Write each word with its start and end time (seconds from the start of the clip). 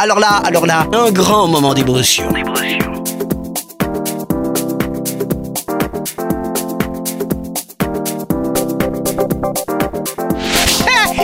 Alors 0.00 0.20
là, 0.20 0.40
alors 0.44 0.64
là, 0.64 0.86
un 0.92 1.10
grand 1.10 1.48
moment 1.48 1.74
d'émotion. 1.74 2.30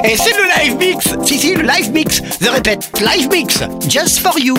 Et 0.03 0.13
eh, 0.13 0.17
c'est 0.17 0.33
le 0.33 0.45
live 0.59 0.77
mix. 0.77 1.07
Si, 1.25 1.39
si, 1.39 1.55
le 1.55 1.63
live 1.63 1.93
mix. 1.93 2.21
Je 2.41 2.49
répète, 2.49 3.01
live 3.01 3.29
mix. 3.31 3.61
Just 3.89 4.19
for 4.19 4.37
you 4.41 4.57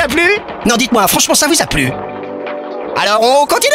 a 0.00 0.08
plu? 0.08 0.22
Non, 0.66 0.76
dites-moi, 0.76 1.06
franchement, 1.06 1.34
ça 1.34 1.46
vous 1.46 1.60
a 1.60 1.66
plu? 1.66 1.90
Alors, 2.96 3.20
on 3.22 3.46
continue 3.46 3.74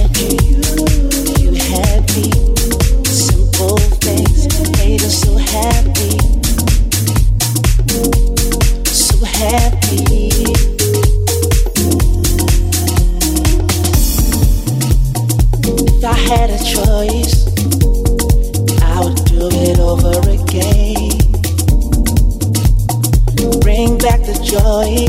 joy. 24.51 25.07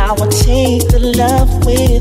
I 0.00 0.12
will 0.16 0.32
take 0.32 0.88
the 0.88 1.12
love 1.14 1.66
with 1.66 1.99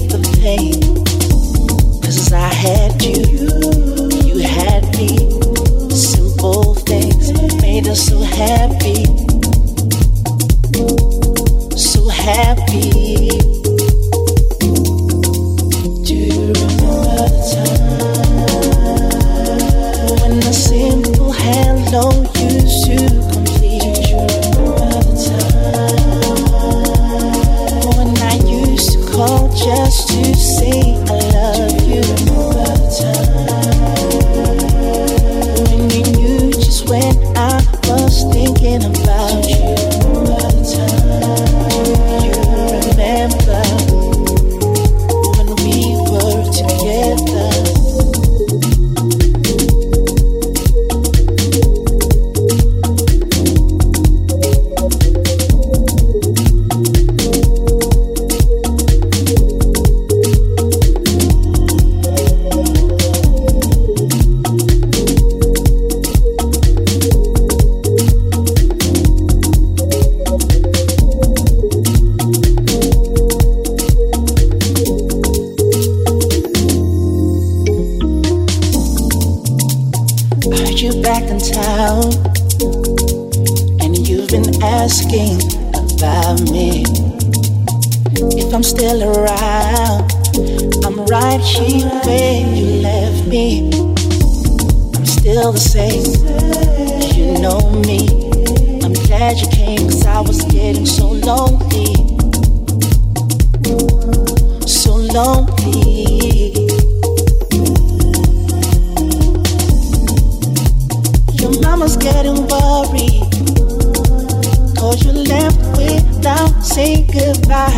I 117.48 117.70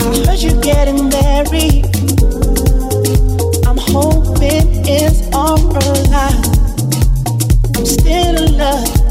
heard 0.00 0.40
you 0.40 0.60
getting 0.60 1.08
married. 1.08 1.86
I'm 3.66 3.78
hoping 3.78 4.84
it's 4.86 5.22
all 5.34 5.58
a 5.58 5.92
lie. 6.10 6.42
I'm 7.76 7.86
still 7.86 8.36
in 8.44 8.58
love. 8.58 9.05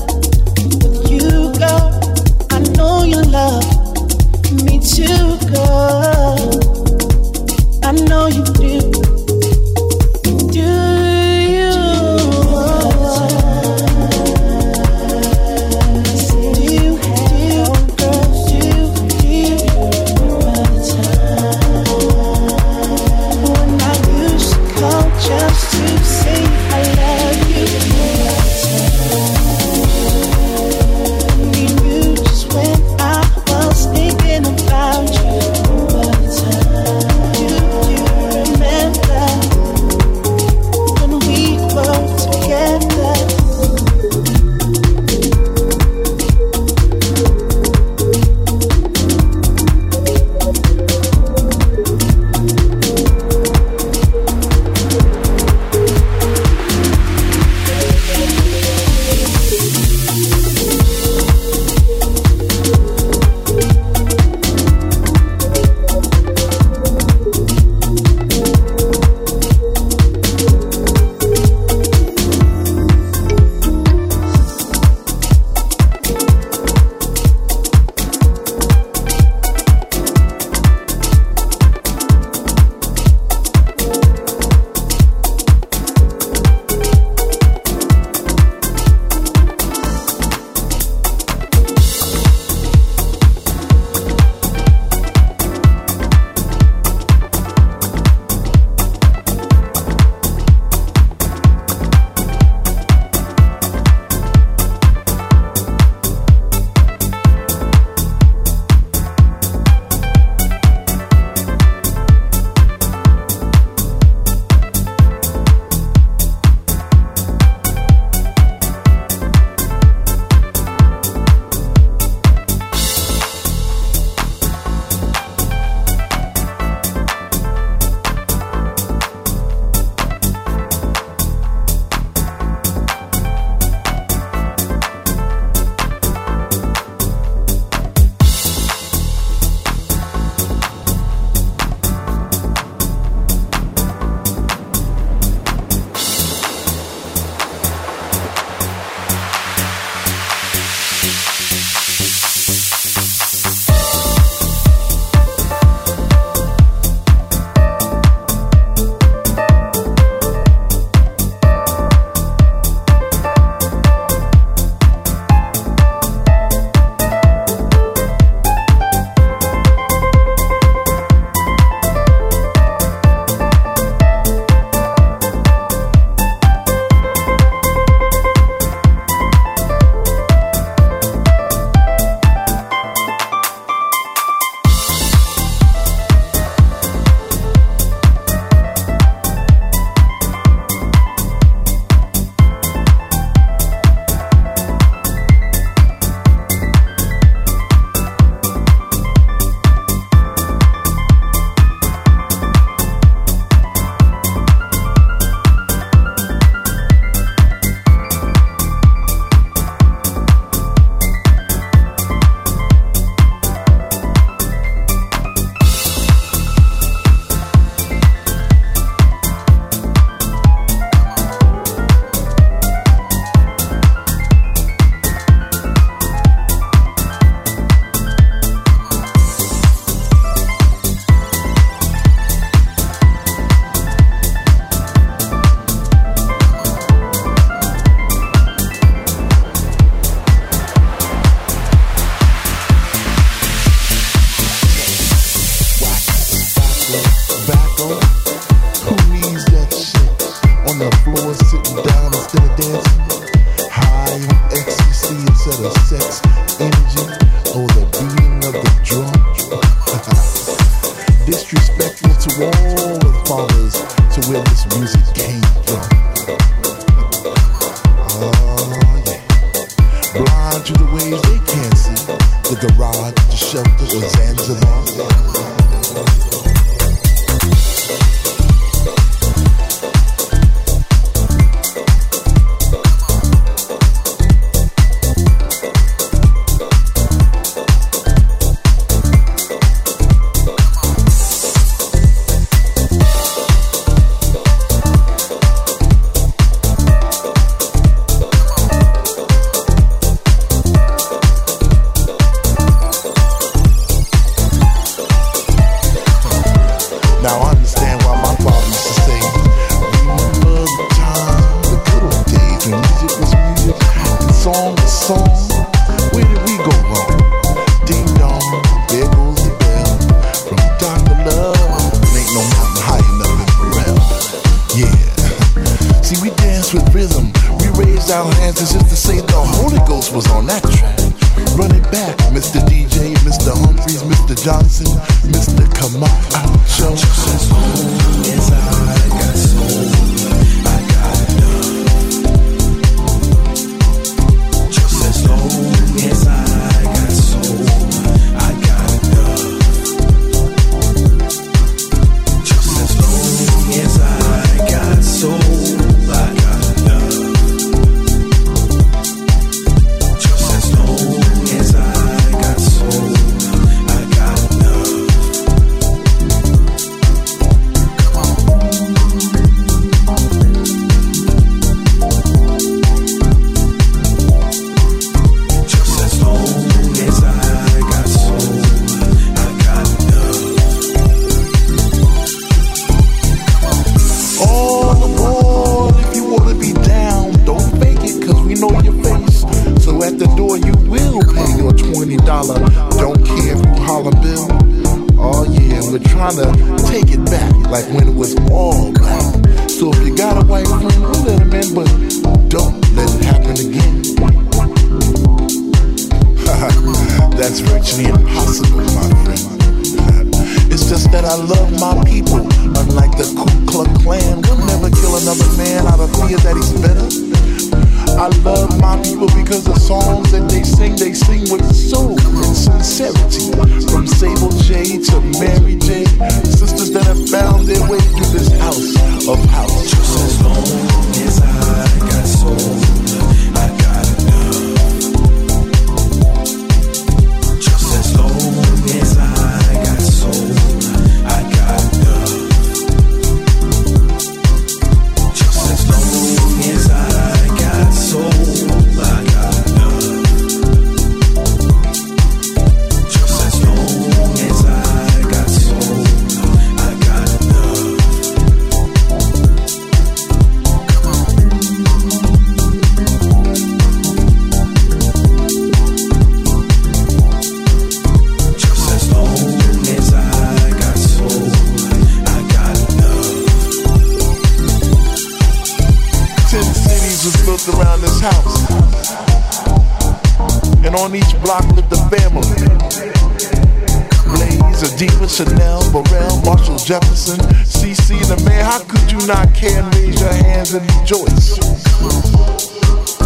Jefferson, 486.86 487.40
CC 487.66 488.14
the 488.30 488.38
man, 488.46 488.64
how 488.64 488.78
could 488.78 489.12
you 489.12 489.18
not 489.26 489.50
care 489.56 489.82
and 489.82 489.96
raise 489.96 490.22
your 490.22 490.30
hands 490.30 490.72
and 490.76 490.86
rejoice? 491.02 491.58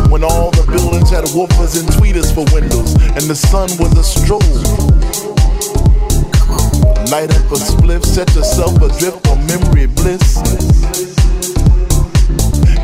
When 0.07 0.23
all 0.23 0.49
the 0.51 0.63
buildings 0.63 1.09
had 1.09 1.25
woofers 1.35 1.75
and 1.75 1.83
tweeters 1.99 2.31
for 2.31 2.47
windows, 2.55 2.95
and 3.19 3.27
the 3.27 3.35
sun 3.35 3.67
was 3.75 3.91
a 3.99 4.05
strobe. 4.07 4.39
Light 7.11 7.35
up 7.35 7.51
a 7.51 7.59
spliff, 7.59 8.05
set 8.05 8.33
yourself 8.33 8.79
adrift 8.79 9.27
on 9.27 9.45
memory 9.45 9.87
bliss 9.87 10.39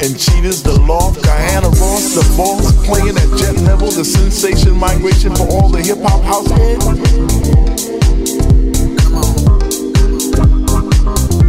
and 0.04 0.20
cheaters, 0.20 0.62
the 0.62 0.78
loft, 0.86 1.24
Diana 1.24 1.70
Ross, 1.70 2.20
the 2.20 2.36
boss, 2.36 2.68
playing 2.86 3.16
at 3.16 3.32
jet 3.40 3.56
level, 3.64 3.88
the 3.88 4.04
sensation 4.04 4.76
migration 4.76 5.34
for 5.36 5.48
all 5.48 5.70
the 5.70 5.82
hip 5.82 6.00
hop 6.04 6.22
house 6.28 6.52
heads. 6.52 8.05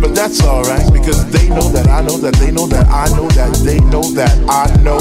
But 0.00 0.14
that's 0.14 0.42
alright 0.42 0.92
because 0.92 1.24
they 1.32 1.48
know 1.48 1.68
that 1.72 1.88
I 1.88 2.02
know 2.02 2.18
that 2.18 2.34
they 2.34 2.50
know 2.50 2.66
that 2.66 2.86
I 2.88 3.08
know 3.16 3.28
that 3.30 3.54
they 3.64 3.78
know 3.80 4.02
that 4.12 4.38
I 4.48 4.66
know. 4.82 4.98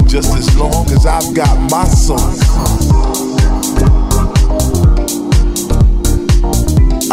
Just 0.10 0.36
as 0.36 0.56
long 0.56 0.90
as 0.90 1.06
I've 1.06 1.34
got 1.34 1.56
my 1.70 1.84
soul, 1.84 2.18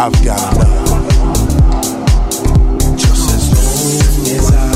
I've 0.00 0.24
got 0.24 0.54
enough. 0.54 0.98
Just 2.98 3.30
as 3.34 3.44
long 3.54 4.36
as 4.36 4.52
I 4.52 4.67